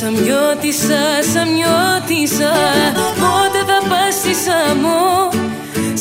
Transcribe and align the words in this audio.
Σαμιώτησα, 0.00 1.02
σαμιώτησα, 1.32 2.52
πότε 3.20 3.60
θα 3.68 3.78
πας 3.88 4.14
στη 4.20 4.34
Σαμό. 4.44 5.28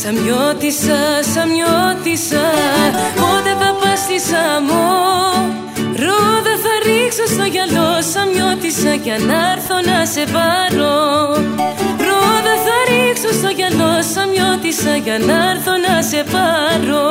Σαμιώτησα, 0.01 0.99
σαμιώτησα, 1.33 2.45
πότε 3.19 3.51
θα 3.61 3.71
πας 3.79 3.99
στη 3.99 4.17
Σαμό. 4.29 4.89
Ρόδα 6.03 6.53
θα 6.63 6.73
ρίξω 6.85 7.25
στο 7.33 7.45
γυαλό, 7.53 7.89
σαμιώτησα 8.13 8.93
κι 9.03 9.11
αν 9.17 9.29
άρθω 9.49 9.77
να 9.89 9.99
σε 10.13 10.23
πάρω. 10.35 10.95
Ρόδα 12.07 12.55
θα 12.65 12.77
ρίξω 12.89 13.31
στο 13.39 13.49
γυαλό, 13.57 13.93
σαμιώτησα 14.13 14.93
κι 15.03 15.11
αν 15.17 15.29
άρθω 15.49 15.73
να 15.85 15.95
σε 16.09 16.21
πάρω. 16.33 17.05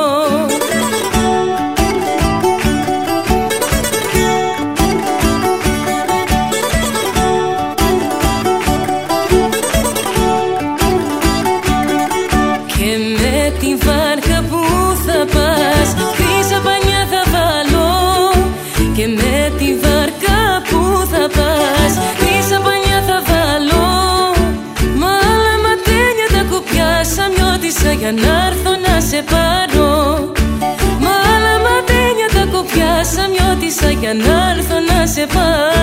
Για 27.91 28.11
να 28.11 28.45
έρθω 28.47 28.71
να 28.85 29.01
σε 29.01 29.23
πάρω. 29.31 29.91
Μα 30.99 31.13
άλλα 31.33 31.55
ματένια 31.65 32.27
τα 32.33 32.57
κουπιά 32.57 33.03
Σαμιώτησα 33.03 33.89
για 33.91 34.13
να 34.13 34.49
έρθω 34.55 34.75
να 34.89 35.07
σε 35.07 35.25
πάρω 35.33 35.76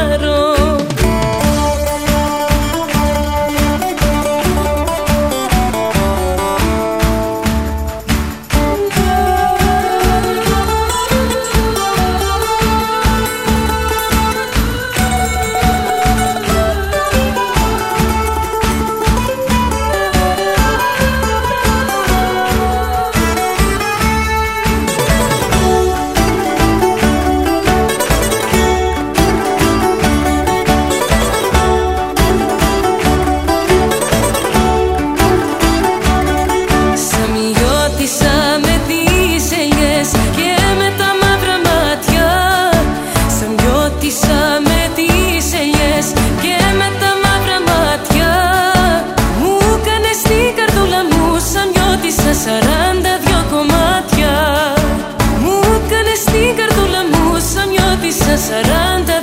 σαράντα 52.43 53.13
δυο 53.25 53.41
κομμάτια. 53.53 54.35
Μου 55.43 55.57
έκανες 55.77 56.23
την 56.33 56.50
καρτούλα 56.59 57.03
μου 57.11 57.25
σαν 57.53 57.69
νιώτησα 57.72 58.37
σαράντα 58.47 59.13